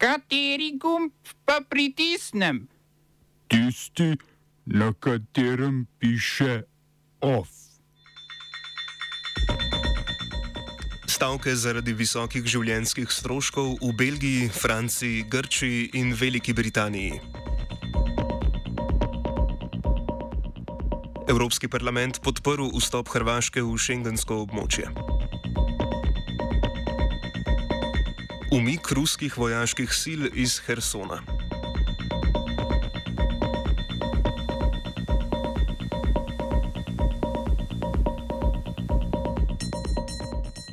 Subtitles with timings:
[0.00, 1.12] Kateri gumb
[1.44, 2.64] pa pritisnem?
[3.52, 4.16] Tisti,
[4.64, 6.62] na katerem piše
[7.20, 7.52] OF.
[11.04, 17.20] Stavke zaradi visokih življenjskih stroškov v Belgiji, Franciji, Grčiji in Veliki Britaniji.
[21.28, 24.88] Evropski parlament podprl vstop Hrvaške v šengensko območje.
[28.50, 31.22] Umik ruskih vojaških sil iz Hersona.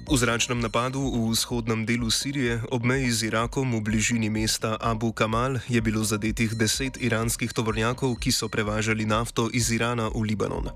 [0.09, 5.13] V zračnem napadu v vzhodnem delu Sirije ob meji z Irakom v bližini mesta Abu
[5.13, 10.73] Kamal je bilo zadetih deset iranskih tovornjakov, ki so prevažali nafto iz Irana v Libanon.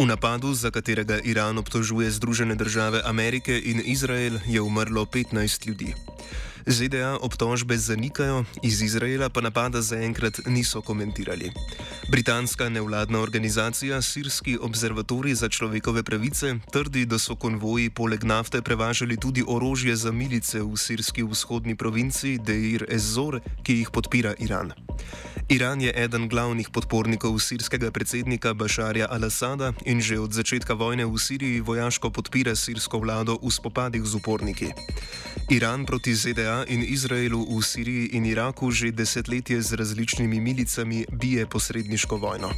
[0.00, 5.92] V napadu, za katerega Iran obtožuje Združene države Amerike in Izrael, je umrlo 15 ljudi.
[6.66, 11.52] ZDA obtožbe zanikajo, iz Izraela pa napada zaenkrat niso komentirali.
[12.08, 19.16] Britanska nevladna organizacija Sirski observatorij za človekove pravice trdi, da so konvoji poleg nafte prevažali
[19.16, 24.72] tudi orožje za milice v sirski vzhodni provinci Deir ez-Zor, ki jih podpira Iran.
[25.50, 31.18] Iran je eden glavnih podpornikov sirskega predsednika Bašarja al-Assada in že od začetka vojne v
[31.18, 34.70] Siriji vojaško podpira sirsko vlado v spopadih z uporniki.
[35.50, 41.46] Iran proti ZDA in Izraelu v Siriji in Iraku že desetletje z različnimi milicami bije
[41.50, 42.54] posredniško vojno.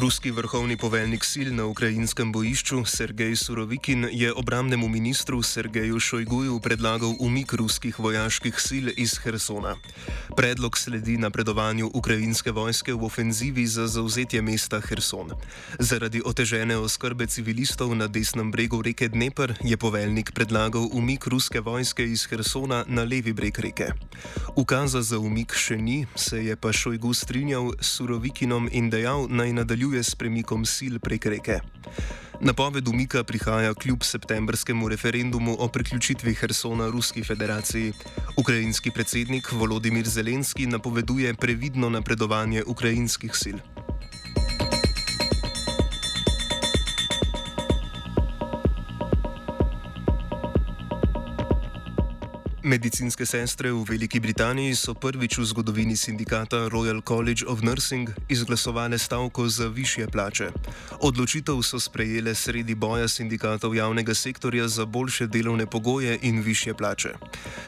[0.00, 7.14] Ruski vrhovni poveljnik sil na ukrajinskem bojišču Sergej Surovikin je obramnemu ministru Sergeju Šojguju predlagal
[7.20, 9.76] umik ruskih vojaških sil iz Hersona.
[10.36, 15.30] Predlog sledi napredovanju ukrajinske vojske v ofenzivi za zauzetje mesta Herson.
[15.78, 22.04] Zaradi otežene oskrbe civilistov na desnem bregu reke Dnepr je poveljnik predlagal umik ruske vojske
[22.04, 23.92] iz Hersona na levi breg reke.
[24.56, 29.52] Ukaza za umik še ni, se je pa Šojgu strinjal s Surovikinom in dejal naj
[29.52, 31.58] nadaljuje nadaljuje s premikom sil prek reke.
[32.40, 37.92] Napoved umika prihaja kljub septembrskemu referendumu o priključitvi Hersona Ruski federaciji.
[38.36, 43.58] Ukrajinski predsednik Volodimir Zelenski napoveduje previdno napredovanje ukrajinskih sil.
[52.70, 58.94] Medicinske sestre v Veliki Britaniji so prvič v zgodovini sindikata Royal College of Nursing izglasovali
[58.94, 60.54] stavko za više plače.
[61.02, 67.18] Odločitev so sprejele sredi boja sindikatov javnega sektorja za boljše delovne pogoje in više plače.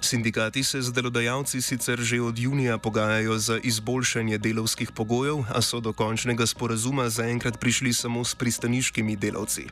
[0.00, 5.80] Sindikati se z delodajalci sicer že od junija pogajajo za izboljšanje delovskih pogojev, a so
[5.80, 9.66] do končnega sporazuma zaenkrat prišli samo s pristaniškimi delavci.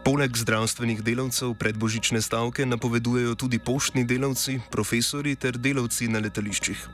[0.00, 6.86] Poleg zdravstvenih delavcev predbožične stavke napovedujejo tudi poštni delavci, profesori ter delavci na letališčih.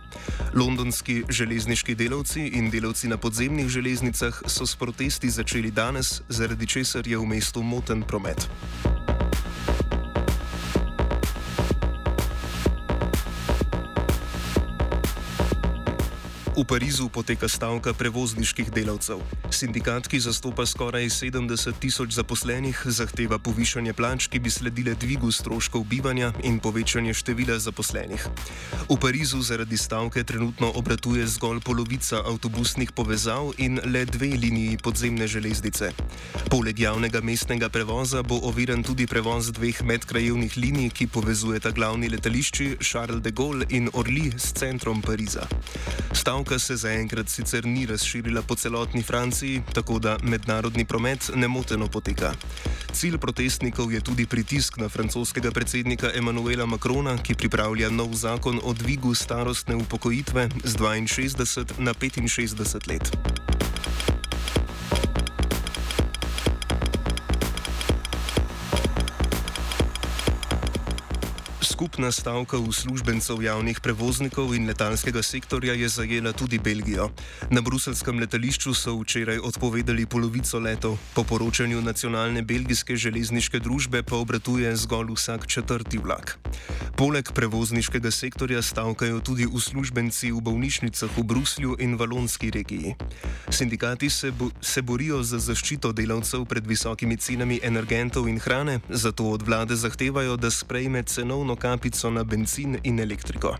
[0.59, 7.07] Londonski železniški delavci in delavci na podzemnih železnicah so s protesti začeli danes, zaradi česar
[7.07, 8.49] je v mestu moten promet.
[16.57, 19.21] V Parizu poteka stavka prevozniških delavcev.
[19.53, 25.85] Sindikat, ki zastopa skoraj 70 tisoč zaposlenih, zahteva povišanje plač, ki bi sledile dvigu stroškov
[25.85, 28.25] bivanja in povečanje števila zaposlenih.
[28.89, 35.29] V Parizu zaradi stavke trenutno obratuje zgolj polovica avtobusnih povezav in le dve liniji podzemne
[35.29, 35.93] železnice.
[36.49, 42.81] Poleg javnega mestnega prevoza bo oviran tudi prevoz dveh medkrajevnih linij, ki povezujeta glavni letališči
[42.81, 45.45] Charles de Gaulle in Orly s centrom Pariza.
[46.17, 51.89] Stavka Stavka se zaenkrat sicer ni razširila po celotni Franciji, tako da mednarodni promet nemoteno
[51.89, 52.33] poteka.
[52.93, 58.73] Cilj protestnikov je tudi pritisk na francoskega predsednika Emmanuela Macrona, ki pripravlja nov zakon o
[58.73, 63.46] dvigu starostne upokojitve z 62 na 65 let.
[71.97, 77.09] Skupna stavka uslužbencev javnih prevoznikov in letalskega sektorja je zajela tudi Belgijo.
[77.51, 84.17] Na bruselskem letališču so včeraj odpovedali polovico letov, po poročanju nacionalne belgijske železniške družbe pa
[84.17, 86.37] obratuje zgolj vsak četrti vlak.
[86.97, 92.95] Poleg prevozniškega sektorja stavkajo tudi uslužbenci v bolnišnicah v Bruslju in Valonski regiji.
[93.49, 99.33] Sindikati se, bo, se borijo za zaščito delavcev pred visokimi cenami energentov in hrane, zato
[99.33, 103.57] od vlade zahtevajo, da sprejme cenovno kaznovanje kapico na benzin in elektriko.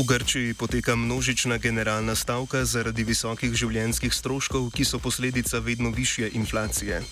[0.00, 6.30] V Grčiji poteka množična generalna stavka zaradi visokih življenjskih stroškov, ki so posledica vedno više
[6.32, 7.02] inflacije.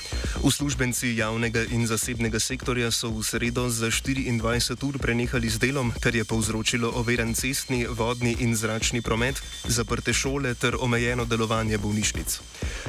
[0.40, 6.16] Uslužbenci javnega in zasebnega sektorja so v sredo za 24 ur prenehali z delom, kar
[6.16, 9.36] je povzročilo overen cestni, vodni in zračni promet,
[9.68, 12.40] zaprte šole ter omejeno delovanje bolnišnic.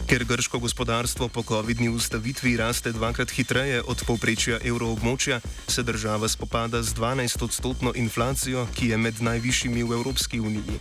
[0.07, 6.83] Ker grško gospodarstvo po COVID-ni ustavitvi raste dvakrat hitreje od povprečja evroobmočja, se država spopada
[6.83, 10.79] z 12-odstotno inflacijo, ki je med najvišjimi v Evropski uniji.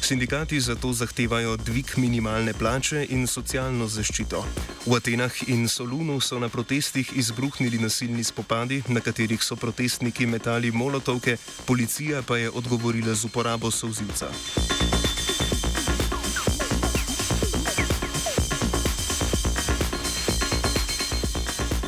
[0.00, 4.44] Sindikati zato zahtevajo dvig minimalne plače in socialno zaščito.
[4.86, 10.70] V Atenah in Solunu so na protestih izbruhnili nasilni spopadi, na katerih so protestniki metali
[10.70, 11.36] molotovke,
[11.66, 14.30] policija pa je odgovorila z uporabo sozivca.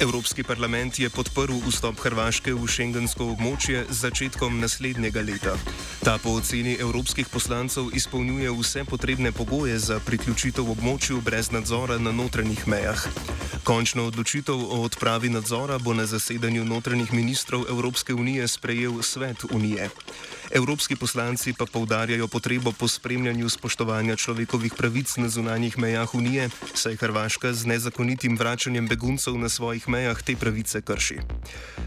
[0.01, 5.57] Evropski parlament je podprl vstop Hrvaške v šengensko območje z začetkom naslednjega leta.
[6.07, 12.15] Ta po oceni evropskih poslancev izpolnjuje vse potrebne pogoje za priključitev območju brez nadzora na
[12.15, 13.03] notranjih mejah.
[13.67, 19.91] Končno odločitev o odpravi nadzora bo na zasedanju notranjih ministrov Evropske unije sprejel Svet unije.
[20.51, 26.97] Evropski poslanci pa povdarjajo potrebo po spremljanju spoštovanja človekovih pravic na zunanjih mejah Unije, saj
[26.97, 31.19] Hrvaška z nezakonitim vračanjem beguncev na svojih mejah te pravice krši.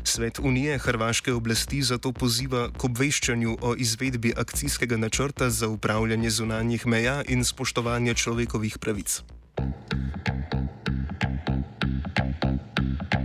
[0.04, 6.88] Svet Unije Hrvaške oblasti zato poziva k obveščanju o izvedbi akcijskega načrta za upravljanje zunanjih
[6.88, 9.22] meja in spoštovanje človekovih pravic.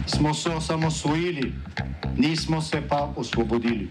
[0.06, 1.53] Smo se osamosvojili,
[2.17, 3.91] nismo se pa osvobodili.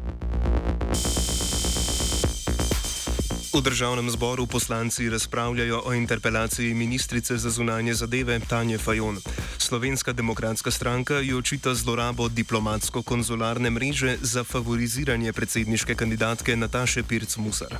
[3.53, 9.17] V državnem zboru poslanci razpravljajo o interpelaciji ministrice za zunanje zadeve Tanje Fajon.
[9.57, 17.75] Slovenska demokratska stranka jo očita zlorabo diplomatsko-konzularne mreže za favoriziranje predsedniške kandidatke Nataše Pirc-Musar.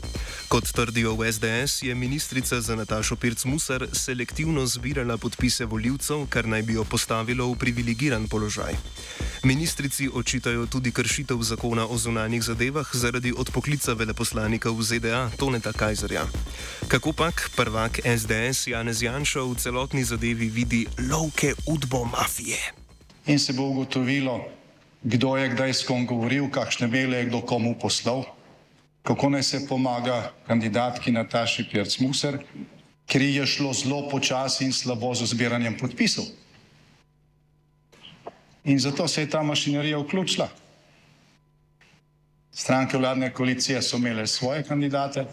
[0.47, 6.61] Kot trdijo v SDS, je ministrica za Natašo Pirc-Musar selektivno zbirala podpise voljivcev, kar naj
[6.61, 8.75] bi jo postavilo v privilegiran položaj.
[9.43, 16.27] Ministrici očitajo tudi kršitev zakona o zunanjih zadevah zaradi odpoklica veleposlanika v ZDA Toneta Kajzerja.
[16.87, 22.57] Kako pak prvak SDS Janez Janša v celotni zadevi vidi lovke udbo mafije?
[23.25, 24.45] In se bo ugotovilo,
[25.03, 28.23] kdo je kdaj s kom govoril, kakšne mele je kdo komu poslal,
[29.01, 32.37] kako naj se pomaga kandidatki Nataši Pirc-Muser,
[33.09, 36.29] ker je šlo zelo počasi in slabo z zbiranjem podpisov.
[38.63, 40.49] In zato se je ta mašinerija vključila.
[42.51, 45.25] Stranke vladne koalicije so imele svoje kandidate,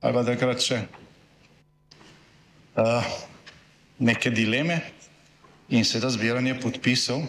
[0.00, 0.78] ali pa takrat še
[2.76, 3.04] uh,
[3.98, 4.80] neke dileme
[5.68, 7.22] in se da zbiranje podpisov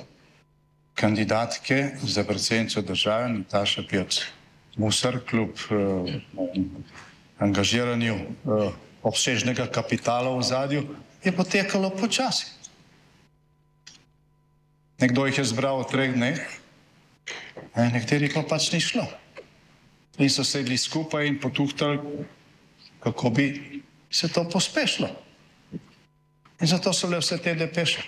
[0.96, 4.22] kandidatke za predsednico države Nataša Pirc.
[4.78, 6.10] Musar kljub uh,
[7.40, 8.72] angažiranju uh,
[9.04, 10.88] obsežnega kapitala v zadju
[11.24, 12.59] je potekalo počasi.
[15.00, 16.40] Nekdo jih je zbral v treh dneh,
[17.76, 19.08] nekateri pa pač ni šlo.
[20.20, 22.28] In so sedli skupaj in potuhtali,
[23.00, 23.80] kako bi
[24.12, 25.08] se to pospešilo.
[26.60, 28.04] In zato so le vse te depeše.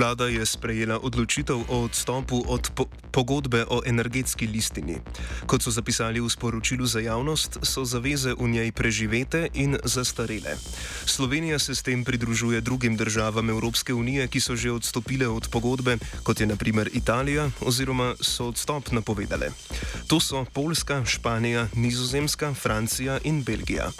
[0.00, 4.96] Vlada je sprejela odločitev o odstopu od po pogodbe o energetski listini.
[5.44, 10.56] Kot so zapisali v sporočilu za javnost, so zaveze v njej preživete in zastarele.
[11.04, 15.98] Slovenija se s tem pridružuje drugim državam Evropske unije, ki so že odstopile od pogodbe,
[16.24, 19.52] kot je naprimer Italija, oziroma so odstop napovedale.
[20.08, 23.92] To so Poljska, Španija, Nizozemska, Francija in Belgija.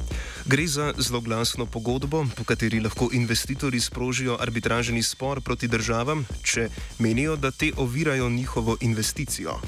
[0.47, 6.69] Gre za zloglasno pogodbo, po kateri lahko investitorji sprožijo arbitražni spor proti državam če
[6.99, 9.61] menijo, da te ovirajo njihovo investicijo.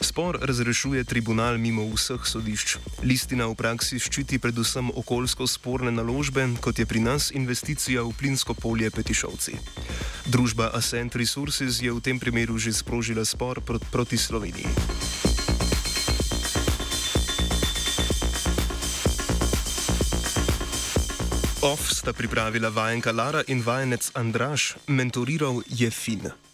[0.00, 2.76] Spor razrešuje tribunal mimo vseh sodišč.
[3.02, 8.54] Listina v praksi ščiti predvsem okoljsko sporne naložbe, kot je pri nas investicija v plinsko
[8.54, 9.56] polje Petišovci.
[10.26, 15.19] Družba Ascent Resources je v tem primeru že sprožila spor proti Sloveniji.
[21.62, 26.49] Off sta pripravila vajenka Lara in vajenec Andraš, mentoriral je Fin.